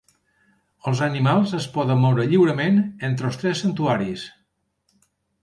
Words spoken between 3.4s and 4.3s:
tres santuaris.